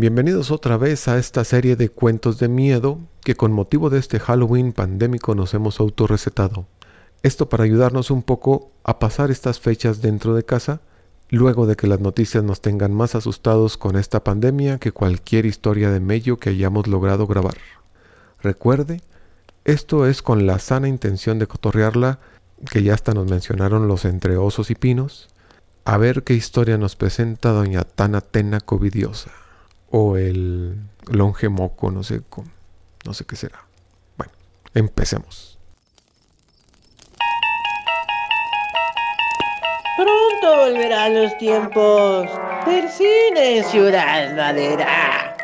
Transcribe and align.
Bienvenidos 0.00 0.52
otra 0.52 0.76
vez 0.76 1.08
a 1.08 1.18
esta 1.18 1.42
serie 1.42 1.74
de 1.74 1.88
cuentos 1.88 2.38
de 2.38 2.46
miedo 2.46 3.00
que 3.24 3.34
con 3.34 3.50
motivo 3.50 3.90
de 3.90 3.98
este 3.98 4.20
Halloween 4.20 4.72
pandémico 4.72 5.34
nos 5.34 5.54
hemos 5.54 5.80
autorrecetado. 5.80 6.68
Esto 7.24 7.48
para 7.48 7.64
ayudarnos 7.64 8.12
un 8.12 8.22
poco 8.22 8.70
a 8.84 9.00
pasar 9.00 9.32
estas 9.32 9.58
fechas 9.58 10.00
dentro 10.00 10.36
de 10.36 10.44
casa, 10.44 10.82
luego 11.30 11.66
de 11.66 11.74
que 11.74 11.88
las 11.88 11.98
noticias 11.98 12.44
nos 12.44 12.60
tengan 12.60 12.94
más 12.94 13.16
asustados 13.16 13.76
con 13.76 13.96
esta 13.96 14.22
pandemia 14.22 14.78
que 14.78 14.92
cualquier 14.92 15.46
historia 15.46 15.90
de 15.90 15.98
medio 15.98 16.36
que 16.36 16.50
hayamos 16.50 16.86
logrado 16.86 17.26
grabar. 17.26 17.56
Recuerde, 18.40 19.00
esto 19.64 20.06
es 20.06 20.22
con 20.22 20.46
la 20.46 20.60
sana 20.60 20.86
intención 20.86 21.40
de 21.40 21.48
cotorrearla, 21.48 22.20
que 22.70 22.84
ya 22.84 22.94
hasta 22.94 23.14
nos 23.14 23.28
mencionaron 23.28 23.88
los 23.88 24.04
entre 24.04 24.36
osos 24.36 24.70
y 24.70 24.76
pinos, 24.76 25.28
a 25.84 25.96
ver 25.96 26.22
qué 26.22 26.34
historia 26.34 26.78
nos 26.78 26.94
presenta 26.94 27.50
doña 27.50 27.82
Tana 27.82 28.20
Tena 28.20 28.60
Covidiosa 28.60 29.32
o 29.90 30.16
el 30.16 30.76
longe 31.06 31.48
moco, 31.48 31.90
no 31.90 32.02
sé, 32.02 32.22
no 33.04 33.14
sé 33.14 33.24
qué 33.24 33.36
será. 33.36 33.64
Bueno, 34.16 34.32
empecemos. 34.74 35.58
Pronto 39.96 40.56
volverán 40.64 41.22
los 41.22 41.36
tiempos 41.38 42.28
del 42.66 42.88
cine 42.88 43.64
Ciudad 43.64 44.34
Madera. 44.36 45.36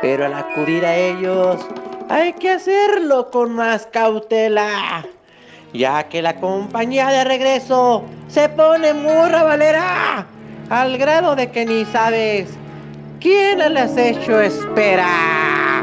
Pero 0.00 0.26
al 0.26 0.34
acudir 0.34 0.84
a 0.84 0.96
ellos 0.96 1.66
hay 2.08 2.32
que 2.34 2.50
hacerlo 2.50 3.30
con 3.30 3.54
más 3.54 3.86
cautela, 3.86 5.06
ya 5.72 6.08
que 6.08 6.22
la 6.22 6.36
compañía 6.40 7.08
de 7.08 7.24
regreso 7.24 8.04
se 8.28 8.48
pone 8.48 8.92
muy 8.94 9.28
rabalera, 9.28 10.26
al 10.70 10.96
grado 10.98 11.36
de 11.36 11.50
que 11.50 11.64
ni 11.66 11.84
sabes 11.86 12.48
¿Quién 13.24 13.62
al 13.62 13.74
hecho 13.98 14.38
espera? 14.38 15.82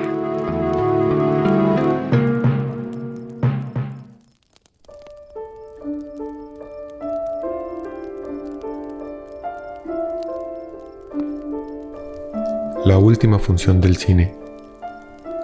La 12.86 13.00
última 13.00 13.39
función 13.39 13.81
del 13.81 13.97
cine. 13.97 14.36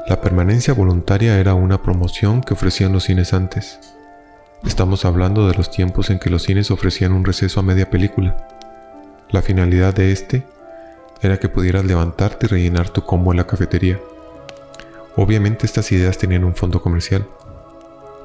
La 0.07 0.21
permanencia 0.21 0.75
voluntaria 0.75 1.39
era 1.39 1.55
una 1.55 1.81
promoción 1.81 2.41
que 2.41 2.53
ofrecían 2.53 2.93
los 2.93 3.05
cines 3.05 3.33
antes. 3.33 3.79
Estamos 4.63 5.03
hablando 5.03 5.47
de 5.47 5.55
los 5.55 5.71
tiempos 5.71 6.11
en 6.11 6.19
que 6.19 6.29
los 6.29 6.43
cines 6.43 6.69
ofrecían 6.69 7.13
un 7.13 7.25
receso 7.25 7.59
a 7.59 7.63
media 7.63 7.89
película. 7.89 8.37
La 9.31 9.41
finalidad 9.41 9.95
de 9.95 10.11
este 10.11 10.43
era 11.21 11.39
que 11.39 11.49
pudieras 11.49 11.85
levantarte 11.85 12.45
y 12.45 12.49
rellenar 12.49 12.89
tu 12.89 13.03
combo 13.03 13.31
en 13.31 13.37
la 13.37 13.47
cafetería. 13.47 13.99
Obviamente 15.15 15.65
estas 15.65 15.91
ideas 15.91 16.17
tenían 16.17 16.43
un 16.43 16.55
fondo 16.55 16.81
comercial. 16.81 17.27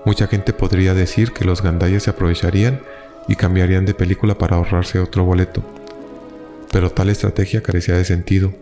Mucha 0.05 0.27
gente 0.27 0.53
podría 0.53 0.95
decir 0.95 1.33
que 1.33 1.45
los 1.45 1.63
gandayas 1.63 2.03
se 2.03 2.11
aprovecharían 2.11 2.83
y 3.29 3.37
cambiarían 3.37 3.87
de 3.87 3.95
película 3.95 4.37
para 4.37 4.57
ahorrarse 4.57 4.99
otro 4.99 5.25
boleto. 5.25 5.63
Pero 6.71 6.91
tal 6.91 7.09
estrategia 7.09 7.63
carecía 7.63 7.97
de 7.97 8.05
sentido, 8.05 8.53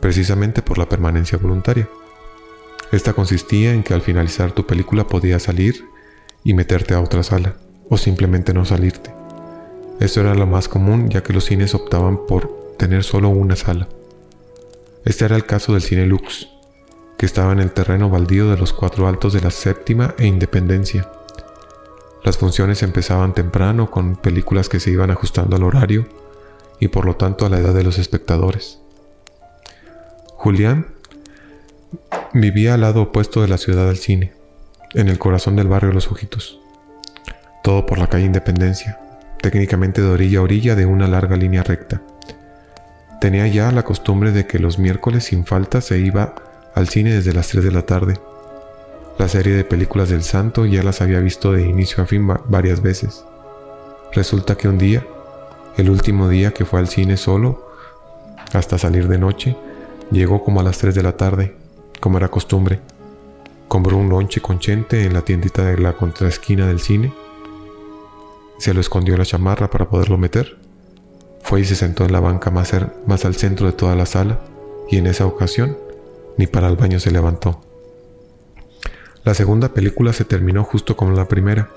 precisamente 0.00 0.62
por 0.62 0.78
la 0.78 0.88
permanencia 0.88 1.38
voluntaria. 1.38 1.88
Esta 2.92 3.12
consistía 3.12 3.72
en 3.72 3.82
que 3.82 3.94
al 3.94 4.02
finalizar 4.02 4.52
tu 4.52 4.66
película 4.66 5.06
podías 5.06 5.42
salir 5.42 5.84
y 6.44 6.54
meterte 6.54 6.94
a 6.94 7.00
otra 7.00 7.22
sala, 7.22 7.56
o 7.90 7.96
simplemente 7.96 8.54
no 8.54 8.64
salirte. 8.64 9.10
Esto 9.98 10.20
era 10.20 10.34
lo 10.34 10.46
más 10.46 10.68
común 10.68 11.08
ya 11.08 11.22
que 11.22 11.32
los 11.32 11.44
cines 11.44 11.74
optaban 11.74 12.26
por 12.26 12.65
tener 12.76 13.04
solo 13.04 13.28
una 13.28 13.56
sala. 13.56 13.88
Este 15.04 15.24
era 15.24 15.36
el 15.36 15.46
caso 15.46 15.72
del 15.72 15.82
Cine 15.82 16.06
Lux, 16.06 16.48
que 17.16 17.26
estaba 17.26 17.52
en 17.52 17.60
el 17.60 17.72
terreno 17.72 18.10
baldío 18.10 18.50
de 18.50 18.56
los 18.56 18.72
cuatro 18.72 19.08
altos 19.08 19.32
de 19.32 19.40
la 19.40 19.50
séptima 19.50 20.14
e 20.18 20.26
Independencia. 20.26 21.10
Las 22.24 22.38
funciones 22.38 22.82
empezaban 22.82 23.34
temprano 23.34 23.90
con 23.90 24.16
películas 24.16 24.68
que 24.68 24.80
se 24.80 24.90
iban 24.90 25.10
ajustando 25.10 25.56
al 25.56 25.62
horario 25.62 26.06
y 26.80 26.88
por 26.88 27.06
lo 27.06 27.16
tanto 27.16 27.46
a 27.46 27.48
la 27.48 27.58
edad 27.58 27.72
de 27.72 27.84
los 27.84 27.98
espectadores. 27.98 28.80
Julián 30.34 30.88
vivía 32.32 32.74
al 32.74 32.82
lado 32.82 33.02
opuesto 33.02 33.42
de 33.42 33.48
la 33.48 33.58
ciudad 33.58 33.88
al 33.88 33.96
cine, 33.96 34.32
en 34.94 35.08
el 35.08 35.18
corazón 35.18 35.56
del 35.56 35.68
barrio 35.68 35.92
Los 35.92 36.10
Ojitos. 36.10 36.60
Todo 37.62 37.86
por 37.86 37.98
la 37.98 38.08
calle 38.08 38.26
Independencia, 38.26 38.98
técnicamente 39.40 40.02
de 40.02 40.08
orilla 40.08 40.40
a 40.40 40.42
orilla 40.42 40.74
de 40.74 40.86
una 40.86 41.06
larga 41.06 41.36
línea 41.36 41.62
recta. 41.62 42.02
Tenía 43.20 43.46
ya 43.46 43.72
la 43.72 43.82
costumbre 43.82 44.30
de 44.30 44.46
que 44.46 44.58
los 44.58 44.78
miércoles 44.78 45.24
sin 45.24 45.46
falta 45.46 45.80
se 45.80 45.98
iba 45.98 46.34
al 46.74 46.88
cine 46.88 47.14
desde 47.14 47.32
las 47.32 47.48
3 47.48 47.64
de 47.64 47.72
la 47.72 47.82
tarde. 47.82 48.20
La 49.18 49.26
serie 49.26 49.54
de 49.54 49.64
películas 49.64 50.10
del 50.10 50.22
santo 50.22 50.66
ya 50.66 50.82
las 50.82 51.00
había 51.00 51.20
visto 51.20 51.52
de 51.52 51.62
inicio 51.66 52.02
a 52.02 52.06
fin 52.06 52.28
varias 52.48 52.82
veces. 52.82 53.24
Resulta 54.12 54.56
que 54.56 54.68
un 54.68 54.76
día, 54.76 55.06
el 55.78 55.88
último 55.88 56.28
día 56.28 56.52
que 56.52 56.66
fue 56.66 56.78
al 56.78 56.88
cine 56.88 57.16
solo, 57.16 57.66
hasta 58.52 58.76
salir 58.76 59.08
de 59.08 59.18
noche, 59.18 59.56
llegó 60.10 60.44
como 60.44 60.60
a 60.60 60.64
las 60.64 60.76
3 60.76 60.94
de 60.94 61.02
la 61.02 61.16
tarde, 61.16 61.56
como 62.00 62.18
era 62.18 62.28
costumbre. 62.28 62.80
Compró 63.66 63.96
un 63.96 64.10
lonche 64.10 64.42
con 64.42 64.58
chente 64.58 65.04
en 65.04 65.14
la 65.14 65.22
tiendita 65.22 65.64
de 65.64 65.78
la 65.78 65.94
contraesquina 65.94 66.66
del 66.66 66.80
cine. 66.80 67.14
Se 68.58 68.74
lo 68.74 68.80
escondió 68.80 69.14
en 69.14 69.20
la 69.20 69.26
chamarra 69.26 69.70
para 69.70 69.88
poderlo 69.88 70.18
meter 70.18 70.65
fue 71.46 71.60
y 71.60 71.64
se 71.64 71.76
sentó 71.76 72.04
en 72.04 72.10
la 72.10 72.18
banca 72.18 72.50
más, 72.50 72.74
al 72.74 73.34
centro 73.36 73.68
de 73.68 73.72
toda 73.72 73.94
la 73.94 74.04
sala, 74.04 74.40
y 74.90 74.96
en 74.96 75.06
esa 75.06 75.26
ocasión 75.26 75.78
ni 76.36 76.48
para 76.48 76.66
el 76.66 76.74
baño 76.74 76.98
se 76.98 77.12
levantó. 77.12 77.60
La 79.22 79.32
segunda 79.32 79.68
película 79.68 80.12
se 80.12 80.24
terminó 80.24 80.64
justo 80.64 80.96
como 80.96 81.12
la 81.12 81.28
primera, 81.28 81.70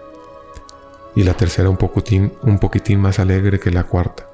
y 1.16 1.22
la 1.22 1.35
tercera 1.35 1.69
un 1.69 1.78
poquitín, 1.78 2.34
un 2.41 2.57
poquitín 2.57 3.00
más 3.00 3.19
alegre 3.19 3.59
que 3.59 3.69
la 3.69 3.84
cuarta. 3.84 4.28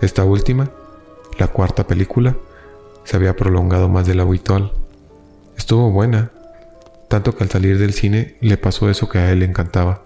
Esta 0.00 0.24
última, 0.24 0.70
la 1.38 1.48
cuarta 1.48 1.86
película, 1.86 2.34
se 3.04 3.16
había 3.16 3.36
prolongado 3.36 3.90
más 3.90 4.06
de 4.06 4.14
lo 4.14 4.22
habitual. 4.22 4.72
Estuvo 5.54 5.90
buena, 5.90 6.30
tanto 7.08 7.36
que 7.36 7.44
al 7.44 7.50
salir 7.50 7.78
del 7.78 7.92
cine 7.92 8.38
le 8.40 8.56
pasó 8.56 8.88
eso 8.88 9.10
que 9.10 9.18
a 9.18 9.32
él 9.32 9.40
le 9.40 9.44
encantaba, 9.44 10.04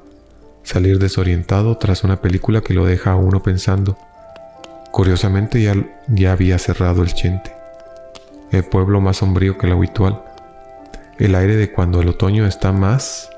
salir 0.64 0.98
desorientado 0.98 1.78
tras 1.78 2.02
una 2.02 2.20
película 2.20 2.62
que 2.62 2.74
lo 2.74 2.84
deja 2.84 3.12
a 3.12 3.16
uno 3.16 3.44
pensando 3.44 3.96
Curiosamente 4.96 5.60
ya, 5.60 5.74
ya 6.08 6.32
había 6.32 6.58
cerrado 6.58 7.02
el 7.02 7.12
Chente, 7.12 7.52
el 8.50 8.64
pueblo 8.64 9.02
más 9.02 9.18
sombrío 9.18 9.58
que 9.58 9.66
el 9.66 9.74
habitual. 9.74 10.22
El 11.18 11.34
aire 11.34 11.54
de 11.56 11.70
cuando 11.70 12.00
el 12.00 12.08
otoño 12.08 12.46
está 12.46 12.72
más 12.72 13.28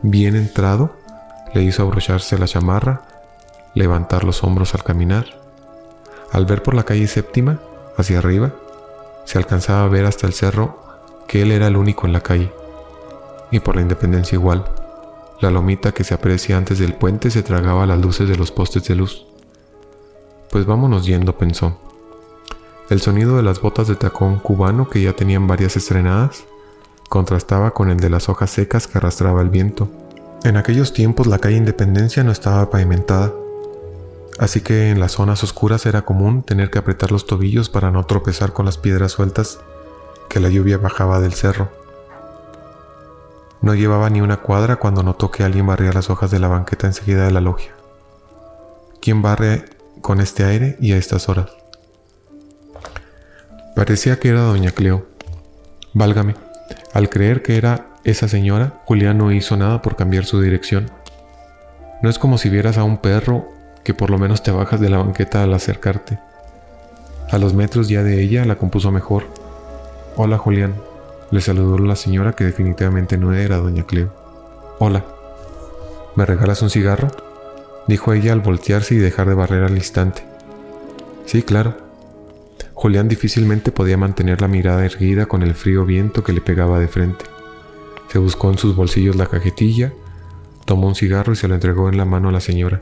bien 0.00 0.36
entrado 0.36 0.96
le 1.52 1.64
hizo 1.64 1.82
abrocharse 1.82 2.38
la 2.38 2.46
chamarra, 2.46 3.02
levantar 3.74 4.24
los 4.24 4.42
hombros 4.42 4.72
al 4.74 4.84
caminar. 4.84 5.26
Al 6.32 6.46
ver 6.46 6.62
por 6.62 6.72
la 6.72 6.84
calle 6.84 7.06
séptima, 7.06 7.60
hacia 7.98 8.16
arriba, 8.16 8.54
se 9.26 9.36
alcanzaba 9.36 9.84
a 9.84 9.88
ver 9.88 10.06
hasta 10.06 10.26
el 10.26 10.32
cerro 10.32 10.78
que 11.28 11.42
él 11.42 11.52
era 11.52 11.66
el 11.66 11.76
único 11.76 12.06
en 12.06 12.14
la 12.14 12.22
calle. 12.22 12.50
Y 13.50 13.60
por 13.60 13.76
la 13.76 13.82
independencia 13.82 14.36
igual, 14.36 14.64
la 15.42 15.50
lomita 15.50 15.92
que 15.92 16.04
se 16.04 16.14
aprecia 16.14 16.56
antes 16.56 16.78
del 16.78 16.94
puente 16.94 17.30
se 17.30 17.42
tragaba 17.42 17.84
las 17.84 18.00
luces 18.00 18.26
de 18.30 18.36
los 18.36 18.50
postes 18.50 18.84
de 18.84 18.94
luz. 18.94 19.26
Pues 20.52 20.66
vámonos 20.66 21.06
yendo, 21.06 21.38
pensó. 21.38 21.78
El 22.90 23.00
sonido 23.00 23.38
de 23.38 23.42
las 23.42 23.62
botas 23.62 23.88
de 23.88 23.96
tacón 23.96 24.38
cubano 24.38 24.90
que 24.90 25.00
ya 25.00 25.14
tenían 25.14 25.46
varias 25.46 25.78
estrenadas 25.78 26.44
contrastaba 27.08 27.72
con 27.72 27.88
el 27.88 27.98
de 27.98 28.10
las 28.10 28.28
hojas 28.28 28.50
secas 28.50 28.86
que 28.86 28.98
arrastraba 28.98 29.40
el 29.40 29.48
viento. 29.48 29.88
En 30.44 30.58
aquellos 30.58 30.92
tiempos 30.92 31.26
la 31.26 31.38
calle 31.38 31.56
Independencia 31.56 32.22
no 32.22 32.32
estaba 32.32 32.68
pavimentada, 32.68 33.32
así 34.38 34.60
que 34.60 34.90
en 34.90 35.00
las 35.00 35.12
zonas 35.12 35.42
oscuras 35.42 35.86
era 35.86 36.02
común 36.02 36.42
tener 36.42 36.70
que 36.70 36.78
apretar 36.78 37.12
los 37.12 37.26
tobillos 37.26 37.70
para 37.70 37.90
no 37.90 38.04
tropezar 38.04 38.52
con 38.52 38.66
las 38.66 38.76
piedras 38.76 39.12
sueltas 39.12 39.58
que 40.28 40.38
la 40.38 40.50
lluvia 40.50 40.76
bajaba 40.76 41.18
del 41.18 41.32
cerro. 41.32 41.70
No 43.62 43.74
llevaba 43.74 44.10
ni 44.10 44.20
una 44.20 44.38
cuadra 44.38 44.76
cuando 44.76 45.02
notó 45.02 45.30
que 45.30 45.44
alguien 45.44 45.66
barría 45.66 45.94
las 45.94 46.10
hojas 46.10 46.30
de 46.30 46.40
la 46.40 46.48
banqueta 46.48 46.86
enseguida 46.86 47.24
de 47.24 47.30
la 47.30 47.40
logia. 47.40 47.72
¿Quién 49.00 49.22
barre 49.22 49.64
con 50.02 50.20
este 50.20 50.44
aire 50.44 50.76
y 50.80 50.92
a 50.92 50.98
estas 50.98 51.28
horas. 51.28 51.46
Parecía 53.74 54.18
que 54.20 54.28
era 54.28 54.42
doña 54.42 54.72
Cleo. 54.72 55.06
Válgame, 55.94 56.34
al 56.92 57.08
creer 57.08 57.42
que 57.42 57.56
era 57.56 57.86
esa 58.04 58.28
señora, 58.28 58.80
Julián 58.84 59.16
no 59.16 59.32
hizo 59.32 59.56
nada 59.56 59.80
por 59.80 59.96
cambiar 59.96 60.26
su 60.26 60.40
dirección. 60.42 60.90
No 62.02 62.10
es 62.10 62.18
como 62.18 62.36
si 62.36 62.50
vieras 62.50 62.76
a 62.76 62.84
un 62.84 62.98
perro 62.98 63.48
que 63.84 63.94
por 63.94 64.10
lo 64.10 64.18
menos 64.18 64.42
te 64.42 64.50
bajas 64.50 64.80
de 64.80 64.90
la 64.90 64.98
banqueta 64.98 65.42
al 65.42 65.54
acercarte. 65.54 66.18
A 67.30 67.38
los 67.38 67.54
metros 67.54 67.88
ya 67.88 68.02
de 68.02 68.20
ella 68.20 68.44
la 68.44 68.56
compuso 68.56 68.90
mejor. 68.90 69.24
Hola 70.16 70.36
Julián, 70.36 70.74
le 71.30 71.40
saludó 71.40 71.78
la 71.78 71.96
señora 71.96 72.34
que 72.34 72.44
definitivamente 72.44 73.16
no 73.16 73.32
era 73.32 73.56
doña 73.56 73.84
Cleo. 73.84 74.12
Hola, 74.78 75.04
¿me 76.16 76.26
regalas 76.26 76.60
un 76.60 76.70
cigarro? 76.70 77.08
Dijo 77.88 78.12
ella 78.12 78.32
al 78.32 78.40
voltearse 78.40 78.94
y 78.94 78.98
dejar 78.98 79.28
de 79.28 79.34
barrer 79.34 79.64
al 79.64 79.76
instante. 79.76 80.24
Sí, 81.26 81.42
claro. 81.42 81.76
Julián 82.74 83.08
difícilmente 83.08 83.70
podía 83.70 83.96
mantener 83.96 84.40
la 84.40 84.48
mirada 84.48 84.84
erguida 84.84 85.26
con 85.26 85.42
el 85.42 85.54
frío 85.54 85.84
viento 85.84 86.24
que 86.24 86.32
le 86.32 86.40
pegaba 86.40 86.78
de 86.78 86.88
frente. 86.88 87.24
Se 88.08 88.18
buscó 88.18 88.50
en 88.50 88.58
sus 88.58 88.74
bolsillos 88.74 89.16
la 89.16 89.26
cajetilla, 89.26 89.92
tomó 90.64 90.88
un 90.88 90.94
cigarro 90.94 91.32
y 91.32 91.36
se 91.36 91.48
lo 91.48 91.54
entregó 91.54 91.88
en 91.88 91.96
la 91.96 92.04
mano 92.04 92.28
a 92.28 92.32
la 92.32 92.40
señora. 92.40 92.80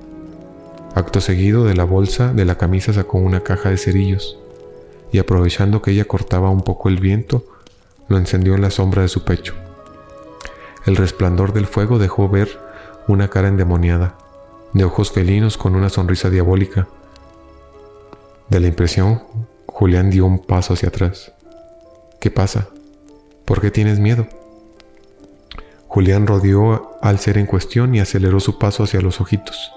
Acto 0.94 1.20
seguido, 1.20 1.64
de 1.64 1.74
la 1.74 1.84
bolsa 1.84 2.32
de 2.32 2.44
la 2.44 2.56
camisa 2.56 2.92
sacó 2.92 3.18
una 3.18 3.40
caja 3.40 3.70
de 3.70 3.76
cerillos 3.76 4.38
y 5.12 5.18
aprovechando 5.18 5.82
que 5.82 5.92
ella 5.92 6.04
cortaba 6.04 6.50
un 6.50 6.62
poco 6.62 6.88
el 6.88 6.98
viento, 6.98 7.44
lo 8.08 8.18
encendió 8.18 8.54
en 8.54 8.62
la 8.62 8.70
sombra 8.70 9.02
de 9.02 9.08
su 9.08 9.24
pecho. 9.24 9.54
El 10.86 10.96
resplandor 10.96 11.52
del 11.52 11.66
fuego 11.66 11.98
dejó 11.98 12.28
ver 12.28 12.58
una 13.06 13.28
cara 13.28 13.48
endemoniada, 13.48 14.16
de 14.72 14.84
ojos 14.84 15.10
felinos 15.10 15.56
con 15.56 15.74
una 15.74 15.88
sonrisa 15.88 16.30
diabólica. 16.30 16.88
De 18.48 18.60
la 18.60 18.68
impresión, 18.68 19.22
Julián 19.66 20.10
dio 20.10 20.26
un 20.26 20.38
paso 20.38 20.74
hacia 20.74 20.88
atrás. 20.88 21.32
¿Qué 22.20 22.30
pasa? 22.30 22.68
¿Por 23.44 23.60
qué 23.60 23.70
tienes 23.70 23.98
miedo? 23.98 24.26
Julián 25.88 26.26
rodeó 26.26 26.98
al 27.02 27.18
ser 27.18 27.38
en 27.38 27.46
cuestión 27.46 27.94
y 27.94 28.00
aceleró 28.00 28.38
su 28.38 28.58
paso 28.58 28.84
hacia 28.84 29.00
los 29.00 29.20
ojitos. 29.20 29.72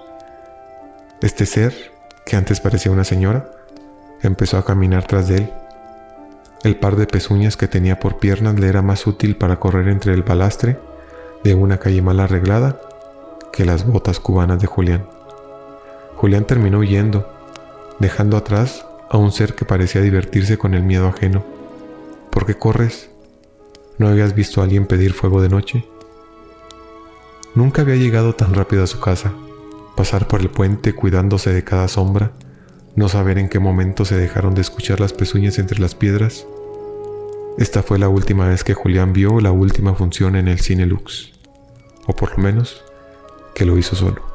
Este 1.21 1.45
ser, 1.45 1.91
que 2.25 2.35
antes 2.35 2.59
parecía 2.59 2.91
una 2.91 3.03
señora, 3.03 3.49
empezó 4.21 4.57
a 4.57 4.65
caminar 4.65 5.07
tras 5.07 5.27
de 5.27 5.37
él. 5.37 5.53
El 6.63 6.75
par 6.75 6.95
de 6.95 7.07
pezuñas 7.07 7.57
que 7.57 7.67
tenía 7.67 7.99
por 7.99 8.19
piernas 8.19 8.59
le 8.59 8.67
era 8.67 8.81
más 8.81 9.07
útil 9.07 9.35
para 9.37 9.59
correr 9.59 9.87
entre 9.87 10.13
el 10.13 10.23
balastre 10.23 10.77
de 11.43 11.55
una 11.55 11.77
calle 11.79 12.01
mal 12.01 12.19
arreglada 12.19 12.79
que 13.53 13.63
las 13.63 13.87
botas 13.87 14.19
cubanas 14.19 14.59
de 14.59 14.67
Julián. 14.67 15.07
Julián 16.17 16.45
terminó 16.45 16.79
huyendo, 16.79 17.25
dejando 17.99 18.35
atrás 18.35 18.85
a 19.09 19.17
un 19.17 19.31
ser 19.31 19.55
que 19.55 19.63
parecía 19.63 20.01
divertirse 20.01 20.57
con 20.57 20.73
el 20.73 20.83
miedo 20.83 21.07
ajeno. 21.07 21.45
¿Por 22.31 22.45
qué 22.45 22.55
corres? 22.55 23.09
¿No 23.97 24.09
habías 24.09 24.35
visto 24.35 24.59
a 24.59 24.65
alguien 24.65 24.87
pedir 24.87 25.13
fuego 25.13 25.41
de 25.41 25.49
noche? 25.49 25.85
Nunca 27.55 27.83
había 27.83 27.95
llegado 27.95 28.33
tan 28.33 28.53
rápido 28.53 28.83
a 28.83 28.87
su 28.87 28.99
casa, 28.99 29.31
pasar 29.95 30.27
por 30.27 30.41
el 30.41 30.49
puente 30.49 30.93
cuidándose 30.93 31.53
de 31.53 31.63
cada 31.63 31.87
sombra 31.87 32.33
no 32.95 33.09
saber 33.09 33.39
en 33.39 33.49
qué 33.49 33.59
momento 33.59 34.05
se 34.05 34.17
dejaron 34.17 34.53
de 34.53 34.61
escuchar 34.61 34.99
las 34.99 35.13
pezuñas 35.13 35.57
entre 35.57 35.79
las 35.79 35.95
piedras. 35.95 36.45
Esta 37.57 37.81
fue 37.81 37.97
la 37.97 38.09
última 38.09 38.47
vez 38.47 38.63
que 38.63 38.73
Julián 38.73 39.13
vio 39.13 39.39
la 39.39 39.51
última 39.51 39.95
función 39.95 40.35
en 40.35 40.47
el 40.47 40.59
Cine 40.59 40.85
Lux, 40.85 41.31
o 42.05 42.15
por 42.15 42.31
lo 42.31 42.37
menos 42.37 42.83
que 43.53 43.65
lo 43.65 43.77
hizo 43.77 43.95
solo. 43.95 44.32